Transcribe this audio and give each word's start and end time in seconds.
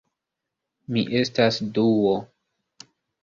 Mi 0.95 1.03
estas 1.19 1.59
Duo 1.77 2.15